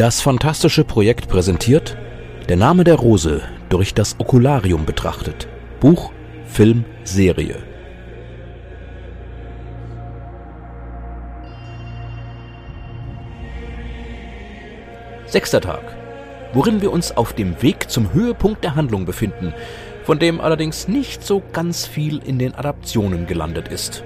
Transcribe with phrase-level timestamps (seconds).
[0.00, 1.94] Das fantastische Projekt präsentiert
[2.48, 5.46] Der Name der Rose durch das Okularium betrachtet.
[5.78, 6.10] Buch,
[6.46, 7.56] Film, Serie.
[15.26, 15.82] Sechster Tag,
[16.54, 19.52] worin wir uns auf dem Weg zum Höhepunkt der Handlung befinden,
[20.04, 24.02] von dem allerdings nicht so ganz viel in den Adaptionen gelandet ist.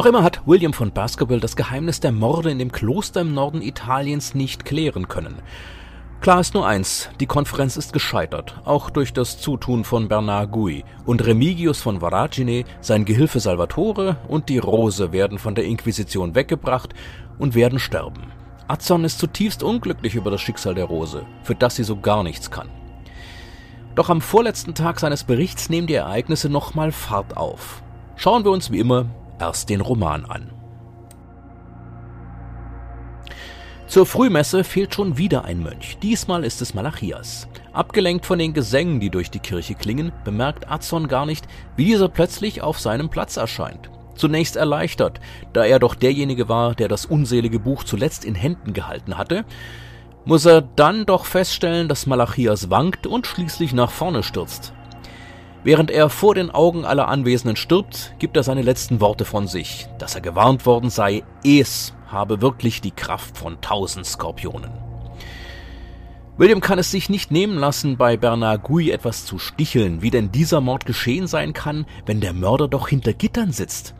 [0.00, 3.60] Noch immer hat William von Baskerville das Geheimnis der Morde in dem Kloster im Norden
[3.60, 5.42] Italiens nicht klären können.
[6.22, 10.84] Klar ist nur eins, die Konferenz ist gescheitert, auch durch das Zutun von Bernard Gui,
[11.04, 16.94] und Remigius von Voragine, sein Gehilfe Salvatore und die Rose werden von der Inquisition weggebracht
[17.38, 18.32] und werden sterben.
[18.68, 22.50] Azzon ist zutiefst unglücklich über das Schicksal der Rose, für das sie so gar nichts
[22.50, 22.70] kann.
[23.96, 27.82] Doch am vorletzten Tag seines Berichts nehmen die Ereignisse nochmal Fahrt auf.
[28.16, 29.04] Schauen wir uns wie immer
[29.40, 30.52] erst den Roman an.
[33.90, 35.98] Zur Frühmesse fehlt schon wieder ein Mönch.
[36.00, 37.48] Diesmal ist es Malachias.
[37.72, 42.08] Abgelenkt von den Gesängen, die durch die Kirche klingen, bemerkt Azon gar nicht, wie dieser
[42.08, 43.90] plötzlich auf seinem Platz erscheint.
[44.14, 45.18] Zunächst erleichtert,
[45.52, 49.44] da er doch derjenige war, der das unselige Buch zuletzt in Händen gehalten hatte,
[50.24, 54.72] muss er dann doch feststellen, dass Malachias wankt und schließlich nach vorne stürzt.
[55.62, 59.86] Während er vor den Augen aller Anwesenden stirbt, gibt er seine letzten Worte von sich,
[59.98, 64.72] dass er gewarnt worden sei, es habe wirklich die Kraft von tausend Skorpionen.
[66.38, 70.32] William kann es sich nicht nehmen lassen, bei Bernard Gui etwas zu sticheln, wie denn
[70.32, 73.94] dieser Mord geschehen sein kann, wenn der Mörder doch hinter Gittern sitzt.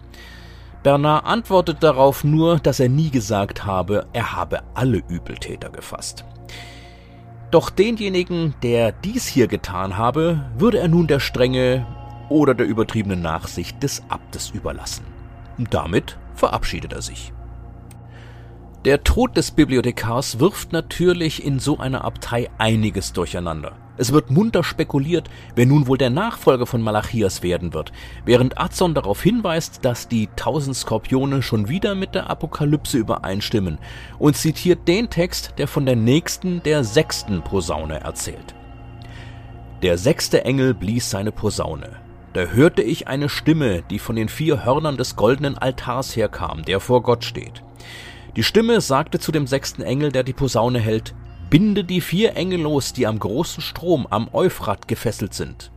[0.82, 6.24] Bernard antwortet darauf nur, dass er nie gesagt habe, er habe alle Übeltäter gefasst.
[7.50, 11.84] Doch denjenigen, der dies hier getan habe, würde er nun der Strenge
[12.28, 15.04] oder der übertriebenen Nachsicht des Abtes überlassen.
[15.58, 17.32] Damit verabschiedet er sich.
[18.84, 23.72] Der Tod des Bibliothekars wirft natürlich in so einer Abtei einiges durcheinander.
[24.00, 27.92] Es wird munter spekuliert, wer nun wohl der Nachfolger von Malachias werden wird,
[28.24, 33.76] während Azon darauf hinweist, dass die tausend Skorpione schon wieder mit der Apokalypse übereinstimmen
[34.18, 38.54] und zitiert den Text, der von der nächsten, der sechsten Posaune erzählt.
[39.82, 41.90] Der sechste Engel blies seine Posaune.
[42.32, 46.80] Da hörte ich eine Stimme, die von den vier Hörnern des goldenen Altars herkam, der
[46.80, 47.62] vor Gott steht.
[48.34, 51.14] Die Stimme sagte zu dem sechsten Engel, der die Posaune hält,
[51.50, 55.72] Binde die vier Engel los, die am großen Strom am Euphrat gefesselt sind.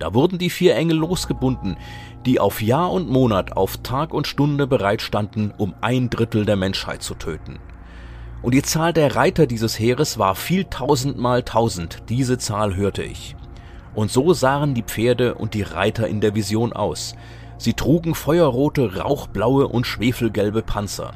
[0.00, 1.76] Da wurden die vier Engel losgebunden,
[2.26, 6.56] die auf Jahr und Monat, auf Tag und Stunde bereit standen, um ein Drittel der
[6.56, 7.60] Menschheit zu töten.
[8.42, 13.36] Und die Zahl der Reiter dieses Heeres war viel tausendmal tausend, diese Zahl hörte ich.
[13.94, 17.14] Und so sahen die Pferde und die Reiter in der Vision aus.
[17.58, 21.12] Sie trugen feuerrote, rauchblaue und schwefelgelbe Panzer.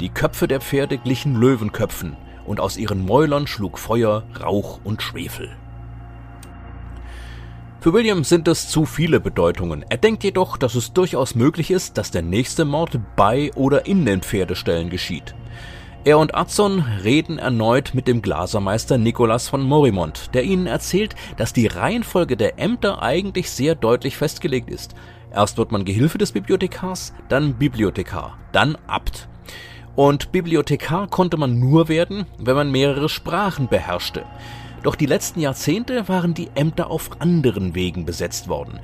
[0.00, 5.50] Die Köpfe der Pferde glichen Löwenköpfen, und aus ihren Mäulern schlug Feuer, Rauch und Schwefel.
[7.80, 9.84] Für William sind es zu viele Bedeutungen.
[9.90, 14.06] Er denkt jedoch, dass es durchaus möglich ist, dass der nächste Mord bei oder in
[14.06, 15.34] den Pferdeställen geschieht.
[16.06, 21.52] Er und Adson reden erneut mit dem Glasermeister Nicolas von Morimont, der ihnen erzählt, dass
[21.52, 24.94] die Reihenfolge der Ämter eigentlich sehr deutlich festgelegt ist.
[25.30, 29.28] Erst wird man Gehilfe des Bibliothekars, dann Bibliothekar, dann Abt.
[29.96, 34.24] Und Bibliothekar konnte man nur werden, wenn man mehrere Sprachen beherrschte.
[34.82, 38.80] Doch die letzten Jahrzehnte waren die Ämter auf anderen Wegen besetzt worden.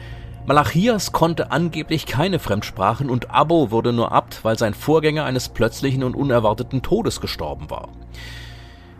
[0.47, 6.03] Malachias konnte angeblich keine Fremdsprachen und Abo wurde nur Abt, weil sein Vorgänger eines plötzlichen
[6.03, 7.89] und unerwarteten Todes gestorben war.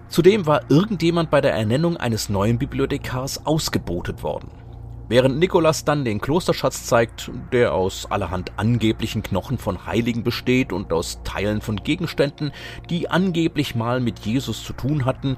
[0.09, 4.51] Zudem war irgendjemand bei der Ernennung eines neuen Bibliothekars ausgebotet worden.
[5.11, 10.93] Während Nikolas dann den Klosterschatz zeigt, der aus allerhand angeblichen Knochen von Heiligen besteht und
[10.93, 12.53] aus Teilen von Gegenständen,
[12.91, 15.37] die angeblich mal mit Jesus zu tun hatten,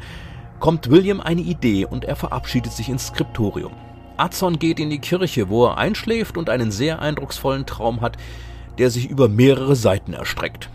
[0.60, 3.72] kommt William eine Idee und er verabschiedet sich ins Skriptorium.
[4.18, 8.18] Azon geht in die Kirche, wo er einschläft und einen sehr eindrucksvollen Traum hat,
[8.76, 10.68] der sich über mehrere Seiten erstreckt.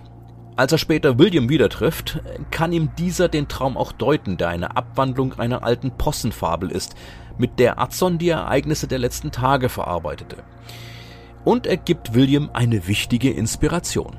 [0.56, 2.20] Als er später William wieder trifft,
[2.50, 6.96] kann ihm dieser den Traum auch deuten, der eine Abwandlung einer alten Possenfabel ist,
[7.38, 10.38] mit der Adson die Ereignisse der letzten Tage verarbeitete.
[11.44, 14.18] Und er gibt William eine wichtige Inspiration.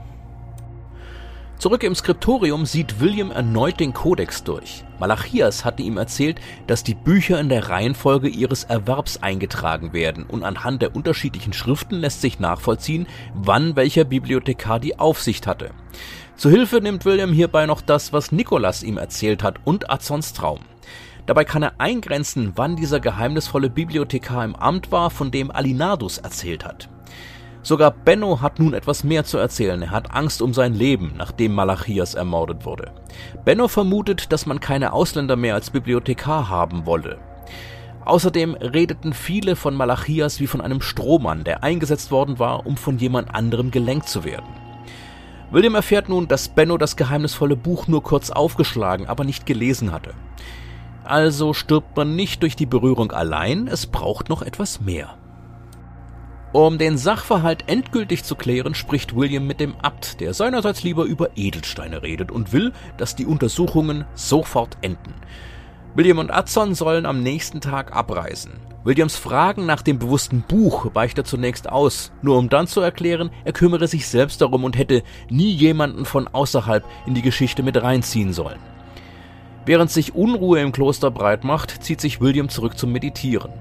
[1.58, 4.84] Zurück im Skriptorium sieht William erneut den Kodex durch.
[5.00, 10.44] Malachias hatte ihm erzählt, dass die Bücher in der Reihenfolge ihres Erwerbs eingetragen werden und
[10.44, 15.70] anhand der unterschiedlichen Schriften lässt sich nachvollziehen, wann welcher Bibliothekar die Aufsicht hatte.
[16.36, 20.60] Zu Hilfe nimmt William hierbei noch das, was Nikolas ihm erzählt hat und Azons Traum.
[21.28, 26.64] Dabei kann er eingrenzen, wann dieser geheimnisvolle Bibliothekar im Amt war, von dem Alinardus erzählt
[26.64, 26.88] hat.
[27.60, 29.82] Sogar Benno hat nun etwas mehr zu erzählen.
[29.82, 32.92] Er hat Angst um sein Leben, nachdem Malachias ermordet wurde.
[33.44, 37.18] Benno vermutet, dass man keine Ausländer mehr als Bibliothekar haben wolle.
[38.06, 42.96] Außerdem redeten viele von Malachias wie von einem Strohmann, der eingesetzt worden war, um von
[42.96, 44.48] jemand anderem gelenkt zu werden.
[45.50, 50.14] William erfährt nun, dass Benno das geheimnisvolle Buch nur kurz aufgeschlagen, aber nicht gelesen hatte.
[51.08, 55.16] Also stirbt man nicht durch die Berührung allein, es braucht noch etwas mehr.
[56.52, 61.30] Um den Sachverhalt endgültig zu klären, spricht William mit dem Abt, der seinerseits lieber über
[61.34, 65.14] Edelsteine redet und will, dass die Untersuchungen sofort enden.
[65.94, 68.52] William und Adson sollen am nächsten Tag abreisen.
[68.84, 73.30] Williams Fragen nach dem bewussten Buch weicht er zunächst aus, nur um dann zu erklären,
[73.46, 77.82] er kümmere sich selbst darum und hätte nie jemanden von außerhalb in die Geschichte mit
[77.82, 78.58] reinziehen sollen.
[79.68, 83.52] Während sich Unruhe im Kloster breit macht, zieht sich William zurück zum Meditieren.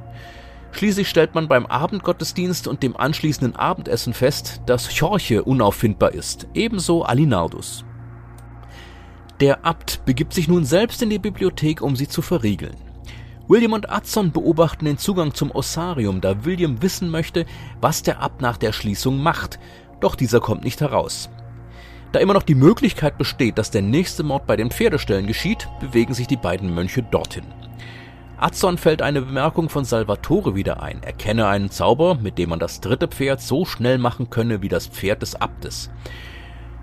[0.71, 7.04] Schließlich stellt man beim Abendgottesdienst und dem anschließenden Abendessen fest, dass Chorche unauffindbar ist, ebenso
[7.04, 7.83] Alinardus.
[9.42, 12.77] Der Abt begibt sich nun selbst in die Bibliothek, um sie zu verriegeln.
[13.50, 17.45] William und Adson beobachten den Zugang zum Ossarium, da William wissen möchte,
[17.81, 19.59] was der Abt nach der Schließung macht,
[20.00, 21.30] doch dieser kommt nicht heraus.
[22.12, 26.13] Da immer noch die Möglichkeit besteht, dass der nächste Mord bei den Pferdeställen geschieht, bewegen
[26.13, 27.45] sich die beiden Mönche dorthin.
[28.39, 31.01] Adson fällt eine Bemerkung von Salvatore wieder ein.
[31.01, 34.69] Er kenne einen Zauber, mit dem man das dritte Pferd so schnell machen könne wie
[34.69, 35.89] das Pferd des Abtes.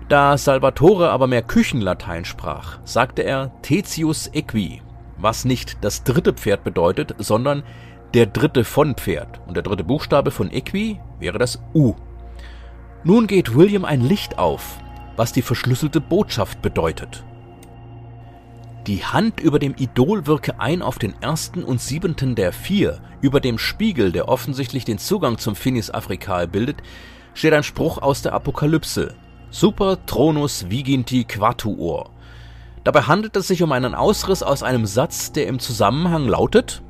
[0.09, 4.81] Da Salvatore aber mehr Küchenlatein sprach, sagte er Tetius equi,
[5.17, 7.63] was nicht das dritte Pferd bedeutet, sondern
[8.13, 9.39] der dritte von Pferd.
[9.47, 11.95] Und der dritte Buchstabe von equi wäre das U.
[13.05, 14.77] Nun geht William ein Licht auf,
[15.15, 17.23] was die verschlüsselte Botschaft bedeutet.
[18.87, 22.99] Die Hand über dem Idol wirke ein auf den ersten und siebenten der vier.
[23.19, 26.77] Über dem Spiegel, der offensichtlich den Zugang zum Finis Africae bildet,
[27.33, 29.15] steht ein Spruch aus der Apokalypse.
[29.49, 32.11] Super Tronus viginti quatuor.
[32.83, 36.83] Dabei handelt es sich um einen Ausriss aus einem Satz, der im Zusammenhang lautet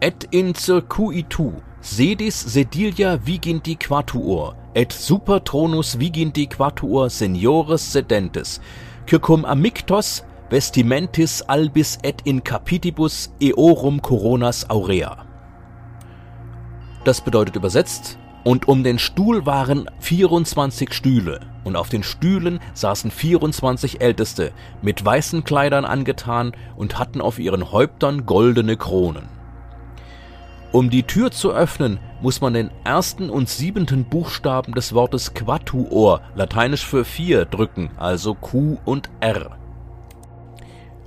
[0.00, 8.60] Et in circuitu sedis sedilia viginti quatuor et super tronus viginti quatuor seniores sedentes
[9.08, 15.24] circum amictos vestimentis albis et in capitibus eorum coronas aurea.
[17.04, 23.10] Das bedeutet übersetzt, und um den Stuhl waren 24 Stühle, und auf den Stühlen saßen
[23.10, 24.52] 24 Älteste,
[24.82, 29.39] mit weißen Kleidern angetan und hatten auf ihren Häuptern goldene Kronen.
[30.72, 36.20] Um die Tür zu öffnen, muss man den ersten und siebenten Buchstaben des Wortes Quatuor,
[36.36, 39.56] lateinisch für vier, drücken, also Q und R.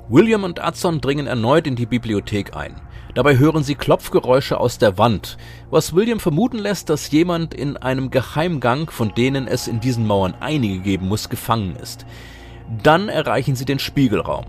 [0.10, 2.76] William und Adson dringen erneut in die Bibliothek ein.
[3.14, 5.38] Dabei hören sie Klopfgeräusche aus der Wand,
[5.70, 10.34] was William vermuten lässt, dass jemand in einem Geheimgang, von denen es in diesen Mauern
[10.42, 12.06] einige geben muss, gefangen ist.
[12.82, 14.46] Dann erreichen sie den Spiegelraum.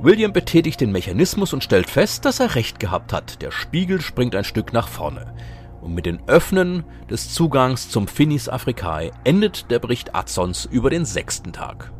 [0.00, 3.40] William betätigt den Mechanismus und stellt fest, dass er recht gehabt hat.
[3.42, 5.34] Der Spiegel springt ein Stück nach vorne.
[5.80, 11.04] Und mit dem Öffnen des Zugangs zum Finis Africae endet der Bericht Adsons über den
[11.04, 11.92] sechsten Tag.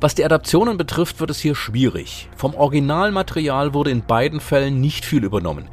[0.00, 2.28] Was die Adaptionen betrifft, wird es hier schwierig.
[2.36, 5.68] Vom Originalmaterial wurde in beiden Fällen nicht viel übernommen.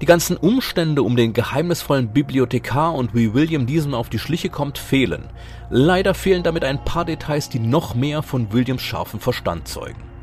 [0.00, 4.76] Die ganzen Umstände um den geheimnisvollen Bibliothekar und wie William diesem auf die Schliche kommt,
[4.76, 5.30] fehlen.
[5.70, 10.13] Leider fehlen damit ein paar Details, die noch mehr von Williams scharfem Verstand zeugen.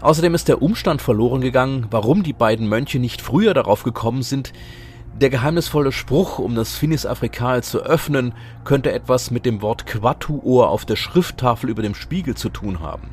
[0.00, 4.52] Außerdem ist der Umstand verloren gegangen, warum die beiden Mönche nicht früher darauf gekommen sind,
[5.20, 8.34] der geheimnisvolle Spruch, um das Finis Africae zu öffnen,
[8.64, 13.08] könnte etwas mit dem Wort Quatuor auf der Schrifttafel über dem Spiegel zu tun haben.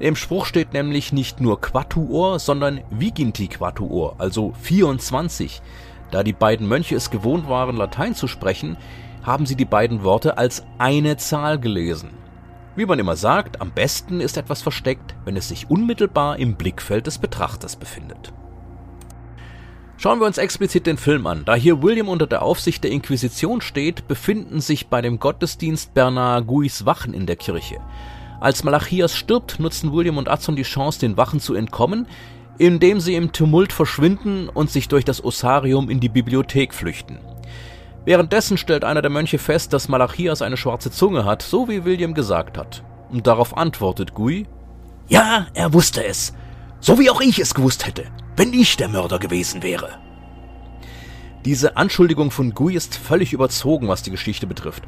[0.00, 5.62] Im Spruch steht nämlich nicht nur Quatuor, sondern Viginti Quatuor, also 24.
[6.10, 8.76] Da die beiden Mönche es gewohnt waren, Latein zu sprechen,
[9.22, 12.10] haben sie die beiden Worte als eine Zahl gelesen.
[12.74, 17.06] Wie man immer sagt, am besten ist etwas versteckt, wenn es sich unmittelbar im Blickfeld
[17.06, 18.32] des Betrachters befindet.
[19.98, 21.44] Schauen wir uns explizit den Film an.
[21.44, 26.46] Da hier William unter der Aufsicht der Inquisition steht, befinden sich bei dem Gottesdienst Bernard
[26.46, 27.76] Guis Wachen in der Kirche.
[28.40, 32.08] Als Malachias stirbt, nutzen William und Adson die Chance, den Wachen zu entkommen,
[32.58, 37.18] indem sie im Tumult verschwinden und sich durch das Ossarium in die Bibliothek flüchten.
[38.04, 42.14] Währenddessen stellt einer der Mönche fest, dass Malachias eine schwarze Zunge hat, so wie William
[42.14, 42.82] gesagt hat.
[43.10, 44.46] Und darauf antwortet Gui,
[45.08, 46.34] Ja, er wusste es.
[46.80, 48.06] So wie auch ich es gewusst hätte,
[48.36, 49.90] wenn ich der Mörder gewesen wäre.
[51.44, 54.82] Diese Anschuldigung von Gui ist völlig überzogen, was die Geschichte betrifft.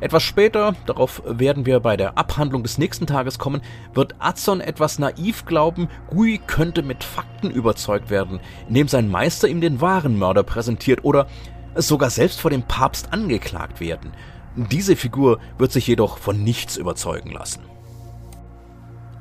[0.00, 3.62] Etwas später, darauf werden wir bei der Abhandlung des nächsten Tages kommen,
[3.94, 9.60] wird Adson etwas naiv glauben, Gui könnte mit Fakten überzeugt werden, indem sein Meister ihm
[9.60, 11.26] den wahren Mörder präsentiert oder
[11.76, 14.12] sogar selbst vor dem Papst angeklagt werden.
[14.56, 17.62] Diese Figur wird sich jedoch von nichts überzeugen lassen.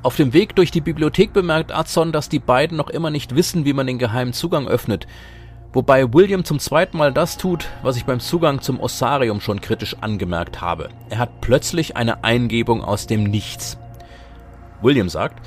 [0.03, 3.63] Auf dem Weg durch die Bibliothek bemerkt Adson, dass die beiden noch immer nicht wissen,
[3.63, 5.07] wie man den geheimen Zugang öffnet,
[5.71, 9.95] wobei William zum zweiten Mal das tut, was ich beim Zugang zum Ossarium schon kritisch
[10.01, 10.89] angemerkt habe.
[11.09, 13.77] Er hat plötzlich eine Eingebung aus dem Nichts.
[14.81, 15.41] William sagt,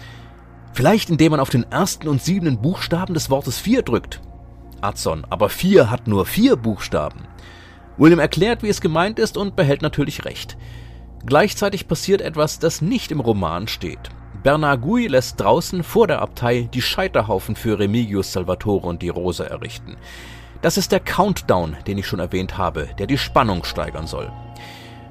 [0.72, 4.20] vielleicht indem man auf den ersten und siebenten Buchstaben des Wortes vier drückt.
[4.80, 7.26] Adson, aber vier hat nur vier Buchstaben.
[7.96, 10.56] William erklärt, wie es gemeint ist und behält natürlich recht.
[11.24, 14.10] Gleichzeitig passiert etwas, das nicht im Roman steht.
[14.42, 19.48] Bernard Gui lässt draußen vor der Abtei die Scheiterhaufen für Remigius Salvatore und die Rose
[19.48, 19.96] errichten.
[20.62, 24.30] Das ist der Countdown, den ich schon erwähnt habe, der die Spannung steigern soll.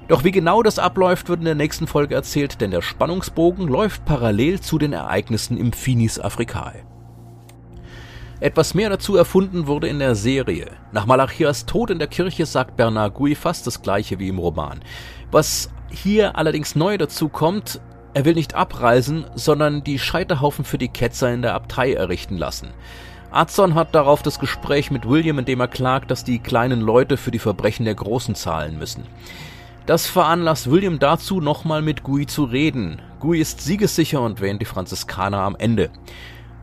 [0.08, 4.06] Doch wie genau das abläuft, wird in der nächsten Folge erzählt, denn der Spannungsbogen läuft
[4.06, 6.84] parallel zu den Ereignissen im Finis Africae.
[8.42, 10.72] Etwas mehr dazu erfunden wurde in der Serie.
[10.92, 14.82] Nach Malachias Tod in der Kirche sagt Bernard Gui fast das gleiche wie im Roman.
[15.32, 17.80] Was hier allerdings neu dazu kommt,
[18.14, 22.70] er will nicht abreisen, sondern die Scheiterhaufen für die Ketzer in der Abtei errichten lassen.
[23.32, 27.18] Adson hat darauf das Gespräch mit William, in dem er klagt, dass die kleinen Leute
[27.18, 29.04] für die Verbrechen der Großen zahlen müssen.
[29.86, 33.02] Das veranlasst William dazu, nochmal mit Gui zu reden.
[33.20, 35.90] Gui ist siegessicher und wähnt die Franziskaner am Ende.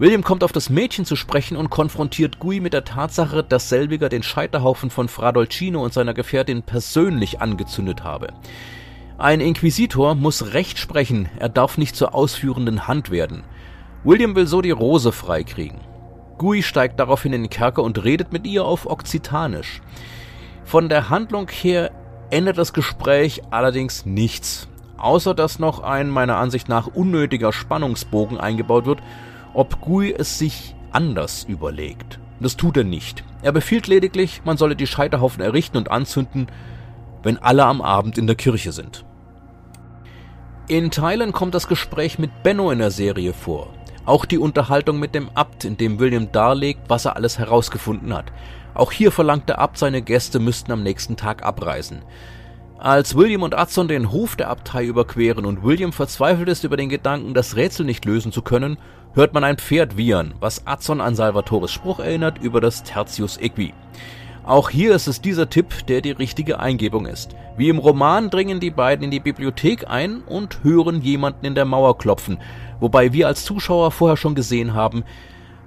[0.02, 4.08] William kommt auf das Mädchen zu sprechen und konfrontiert Gui mit der Tatsache, dass selbiger
[4.08, 8.32] den Scheiterhaufen von Fra Dolcino und seiner Gefährtin persönlich angezündet habe.
[9.16, 13.44] Ein Inquisitor muss Recht sprechen, er darf nicht zur ausführenden Hand werden.
[14.02, 15.78] William will so die Rose freikriegen.
[16.36, 19.82] Gui steigt daraufhin in den Kerker und redet mit ihr auf Okzitanisch.
[20.64, 21.92] Von der Handlung her
[22.28, 24.66] ändert das Gespräch allerdings nichts,
[24.96, 29.00] außer dass noch ein meiner Ansicht nach unnötiger Spannungsbogen eingebaut wird
[29.54, 32.18] ob Gui es sich anders überlegt.
[32.40, 33.24] Das tut er nicht.
[33.42, 36.46] Er befiehlt lediglich, man solle die Scheiterhaufen errichten und anzünden,
[37.22, 39.04] wenn alle am Abend in der Kirche sind.
[40.68, 43.72] In Teilen kommt das Gespräch mit Benno in der Serie vor.
[44.04, 48.32] Auch die Unterhaltung mit dem Abt, in dem William darlegt, was er alles herausgefunden hat.
[48.74, 52.02] Auch hier verlangt der Abt, seine Gäste müssten am nächsten Tag abreisen.
[52.82, 56.88] Als William und Adson den Hof der Abtei überqueren und William verzweifelt ist über den
[56.88, 58.76] Gedanken, das Rätsel nicht lösen zu können,
[59.14, 63.72] hört man ein Pferd wiehern, was Adson an Salvatores Spruch erinnert über das Tertius Equi.
[64.42, 67.36] Auch hier ist es dieser Tipp, der die richtige Eingebung ist.
[67.56, 71.66] Wie im Roman dringen die beiden in die Bibliothek ein und hören jemanden in der
[71.66, 72.38] Mauer klopfen,
[72.80, 75.04] wobei wir als Zuschauer vorher schon gesehen haben,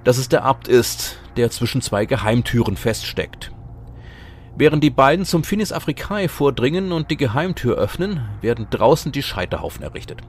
[0.03, 3.54] dass es der Abt ist, der zwischen zwei Geheimtüren feststeckt.
[4.57, 9.83] Während die beiden zum Finis Africae vordringen und die Geheimtür öffnen, werden draußen die Scheiterhaufen
[9.83, 10.21] errichtet.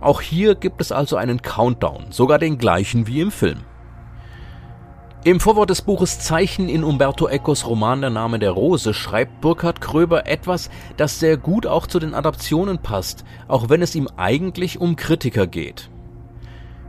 [0.00, 3.58] Auch hier gibt es also einen Countdown, sogar den gleichen wie im Film.
[5.24, 9.80] Im Vorwort des Buches Zeichen in Umberto Ecos Roman Der Name der Rose schreibt Burkhard
[9.80, 14.80] Kröber etwas, das sehr gut auch zu den Adaptionen passt, auch wenn es ihm eigentlich
[14.80, 15.90] um Kritiker geht.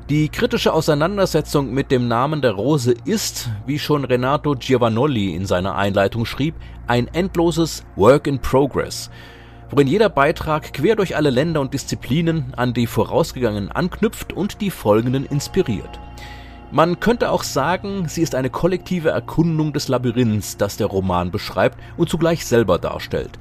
[0.09, 5.75] Die kritische Auseinandersetzung mit dem Namen der Rose ist, wie schon Renato Giovannoli in seiner
[5.75, 6.55] Einleitung schrieb,
[6.87, 9.11] ein endloses Work in Progress,
[9.69, 14.71] worin jeder Beitrag quer durch alle Länder und Disziplinen an die vorausgegangenen anknüpft und die
[14.71, 15.99] folgenden inspiriert.
[16.71, 21.77] Man könnte auch sagen, sie ist eine kollektive Erkundung des Labyrinths, das der Roman beschreibt
[21.97, 23.37] und zugleich selber darstellt,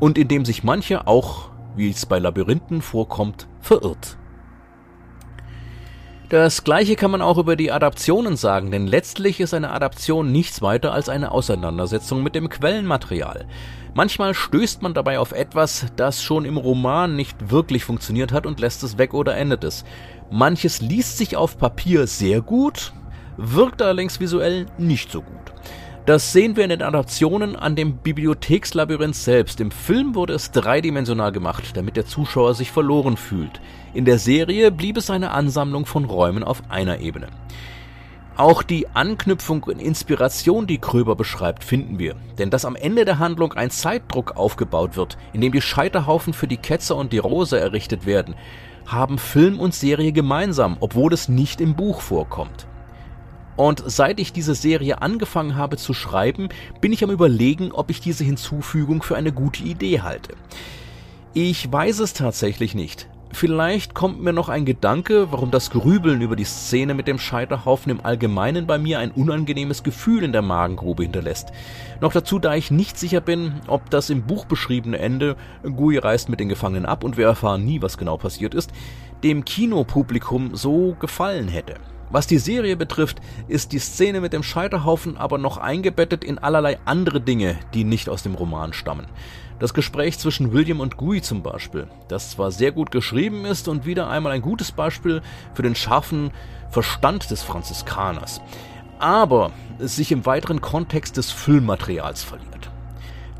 [0.00, 4.18] und in dem sich manche auch, wie es bei Labyrinthen vorkommt, verirrt.
[6.28, 10.60] Das gleiche kann man auch über die Adaptionen sagen, denn letztlich ist eine Adaption nichts
[10.60, 13.46] weiter als eine Auseinandersetzung mit dem Quellenmaterial.
[13.94, 18.60] Manchmal stößt man dabei auf etwas, das schon im Roman nicht wirklich funktioniert hat und
[18.60, 19.86] lässt es weg oder endet es.
[20.30, 22.92] Manches liest sich auf Papier sehr gut,
[23.38, 25.47] wirkt allerdings visuell nicht so gut.
[26.08, 29.60] Das sehen wir in den Adaptionen an dem Bibliothekslabyrinth selbst.
[29.60, 33.60] Im Film wurde es dreidimensional gemacht, damit der Zuschauer sich verloren fühlt.
[33.92, 37.26] In der Serie blieb es eine Ansammlung von Räumen auf einer Ebene.
[38.38, 42.16] Auch die Anknüpfung und Inspiration, die Kröber beschreibt, finden wir.
[42.38, 46.48] Denn dass am Ende der Handlung ein Zeitdruck aufgebaut wird, in dem die Scheiterhaufen für
[46.48, 48.34] die Ketzer und die Rose errichtet werden,
[48.86, 52.67] haben Film und Serie gemeinsam, obwohl es nicht im Buch vorkommt.
[53.58, 56.48] Und seit ich diese Serie angefangen habe zu schreiben,
[56.80, 60.34] bin ich am Überlegen, ob ich diese Hinzufügung für eine gute Idee halte.
[61.34, 63.08] Ich weiß es tatsächlich nicht.
[63.32, 67.90] Vielleicht kommt mir noch ein Gedanke, warum das Grübeln über die Szene mit dem Scheiterhaufen
[67.90, 71.48] im Allgemeinen bei mir ein unangenehmes Gefühl in der Magengrube hinterlässt.
[72.00, 75.34] Noch dazu, da ich nicht sicher bin, ob das im Buch beschriebene Ende,
[75.64, 78.70] Gui reist mit den Gefangenen ab und wir erfahren nie, was genau passiert ist,
[79.24, 81.74] dem Kinopublikum so gefallen hätte.
[82.10, 86.78] Was die Serie betrifft, ist die Szene mit dem Scheiterhaufen aber noch eingebettet in allerlei
[86.86, 89.06] andere Dinge, die nicht aus dem Roman stammen.
[89.58, 93.84] Das Gespräch zwischen William und Gui zum Beispiel, das zwar sehr gut geschrieben ist und
[93.84, 95.20] wieder einmal ein gutes Beispiel
[95.52, 96.30] für den scharfen
[96.70, 98.40] Verstand des Franziskaners,
[98.98, 102.70] aber es sich im weiteren Kontext des Filmmaterials verliert.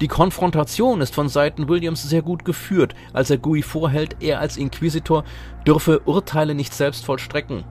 [0.01, 4.57] Die Konfrontation ist von Seiten Williams sehr gut geführt, als er Gui vorhält, er als
[4.57, 5.25] Inquisitor
[5.67, 7.65] dürfe Urteile nicht selbst vollstrecken.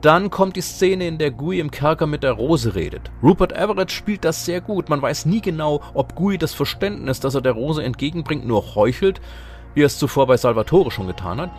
[0.00, 3.10] Dann kommt die Szene, in der Gui im Kerker mit der Rose redet.
[3.22, 4.88] Rupert Everett spielt das sehr gut.
[4.88, 9.20] Man weiß nie genau, ob Gui das Verständnis, das er der Rose entgegenbringt, nur heuchelt,
[9.74, 11.50] wie er es zuvor bei Salvatore schon getan hat,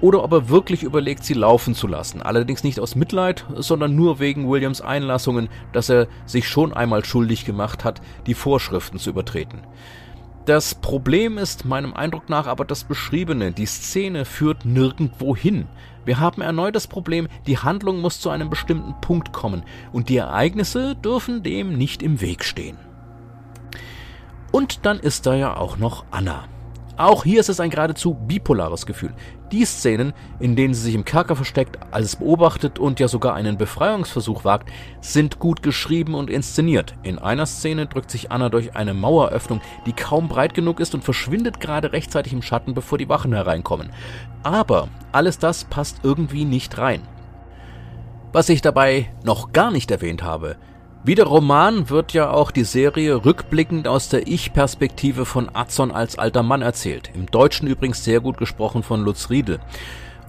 [0.00, 2.22] oder ob er wirklich überlegt, sie laufen zu lassen.
[2.22, 7.44] Allerdings nicht aus Mitleid, sondern nur wegen Williams Einlassungen, dass er sich schon einmal schuldig
[7.44, 9.60] gemacht hat, die Vorschriften zu übertreten.
[10.44, 13.52] Das Problem ist meinem Eindruck nach aber das Beschriebene.
[13.52, 15.68] Die Szene führt nirgendwo hin.
[16.04, 20.16] Wir haben erneut das Problem, die Handlung muss zu einem bestimmten Punkt kommen und die
[20.16, 22.76] Ereignisse dürfen dem nicht im Weg stehen.
[24.50, 26.44] Und dann ist da ja auch noch Anna.
[26.96, 29.14] Auch hier ist es ein geradezu bipolares Gefühl.
[29.50, 33.56] Die Szenen, in denen sie sich im Kerker versteckt, alles beobachtet und ja sogar einen
[33.56, 34.70] Befreiungsversuch wagt,
[35.00, 36.94] sind gut geschrieben und inszeniert.
[37.02, 41.02] In einer Szene drückt sich Anna durch eine Maueröffnung, die kaum breit genug ist und
[41.02, 43.90] verschwindet gerade rechtzeitig im Schatten, bevor die Wachen hereinkommen.
[44.42, 47.02] Aber alles das passt irgendwie nicht rein.
[48.32, 50.56] Was ich dabei noch gar nicht erwähnt habe,
[51.04, 56.16] wie der Roman wird ja auch die Serie rückblickend aus der Ich-Perspektive von Adson als
[56.16, 57.10] alter Mann erzählt.
[57.14, 59.58] Im Deutschen übrigens sehr gut gesprochen von Lutz Riedel.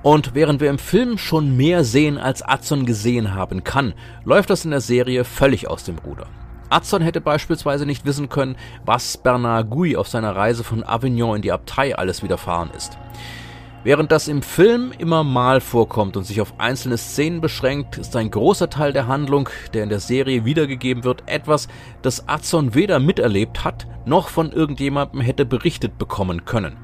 [0.02, 3.94] Und während wir im Film schon mehr sehen, als Adson gesehen haben kann,
[4.26, 6.26] läuft das in der Serie völlig aus dem Ruder.
[6.70, 11.42] Adson hätte beispielsweise nicht wissen können, was Bernard Gui auf seiner Reise von Avignon in
[11.44, 12.98] die Abtei alles widerfahren ist.
[13.84, 18.32] Während das im Film immer mal vorkommt und sich auf einzelne Szenen beschränkt, ist ein
[18.32, 21.68] großer Teil der Handlung, der in der Serie wiedergegeben wird, etwas,
[22.02, 26.78] das Azon weder miterlebt hat, noch von irgendjemandem hätte berichtet bekommen können.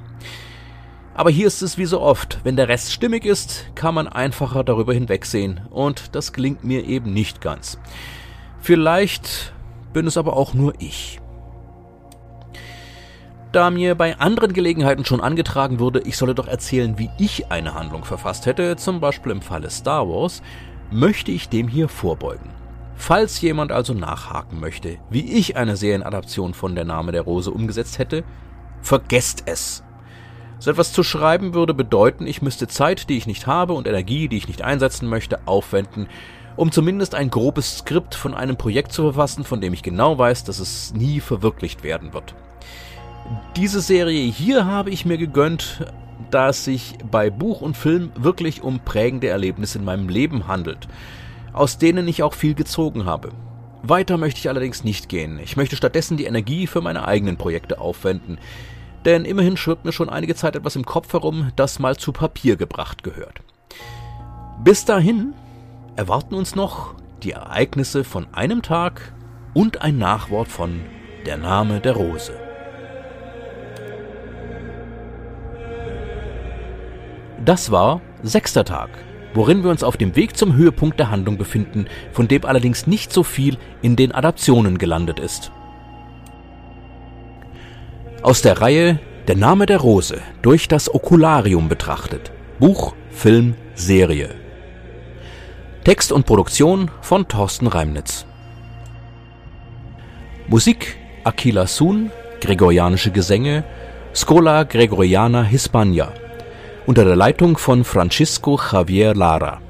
[1.14, 4.66] Aber hier ist es wie so oft, wenn der Rest stimmig ist, kann man einfacher
[4.66, 7.80] darüber hinwegsehen, und das gelingt mir eben nicht ganz.
[8.60, 9.54] Vielleicht
[9.94, 11.22] bin es aber auch nur ich.
[13.52, 17.74] Da mir bei anderen Gelegenheiten schon angetragen wurde, ich solle doch erzählen, wie ich eine
[17.74, 20.44] Handlung verfasst hätte, zum Beispiel im Falle Star Wars,
[20.92, 22.52] möchte ich dem hier vorbeugen.
[22.96, 27.98] Falls jemand also nachhaken möchte, wie ich eine Serienadaption von Der Name der Rose umgesetzt
[27.98, 28.24] hätte,
[28.82, 29.84] vergesst es.
[30.60, 34.28] So etwas zu schreiben würde bedeuten, ich müsste Zeit, die ich nicht habe und Energie,
[34.28, 36.08] die ich nicht einsetzen möchte, aufwenden,
[36.56, 40.44] um zumindest ein grobes Skript von einem Projekt zu verfassen, von dem ich genau weiß,
[40.44, 42.36] dass es nie verwirklicht werden wird.
[43.56, 45.86] Diese Serie hier habe ich mir gegönnt,
[46.32, 50.88] da es sich bei Buch und Film wirklich um prägende Erlebnisse in meinem Leben handelt,
[51.54, 53.32] aus denen ich auch viel gezogen habe.
[53.84, 55.40] Weiter möchte ich allerdings nicht gehen.
[55.44, 58.40] Ich möchte stattdessen die Energie für meine eigenen Projekte aufwenden.
[59.06, 62.58] Denn immerhin schwirrt mir schon einige Zeit etwas im Kopf herum, das mal zu Papier
[62.58, 63.42] gebracht gehört.
[64.64, 65.34] Bis dahin
[65.96, 69.14] erwarten uns noch die Ereignisse von einem Tag
[69.54, 70.82] und ein Nachwort von
[71.26, 72.49] Der Name der Rose.
[77.50, 78.92] Das war sechster Tag,
[79.34, 83.12] worin wir uns auf dem Weg zum Höhepunkt der Handlung befinden, von dem allerdings nicht
[83.12, 85.52] so viel in den Adaptionen gelandet ist.
[88.22, 92.32] Aus der Reihe Der Name der Rose durch das Okularium betrachtet.
[92.60, 94.30] Buch, Film, Serie.
[95.86, 98.28] Text und Produktion von Thorsten Reimnitz.
[100.48, 103.64] Musik Aquila Sun, Gregorianische Gesänge,
[104.14, 106.14] Scola Gregoriana Hispania
[106.90, 109.62] unter der Leitung von Francisco Javier Lara.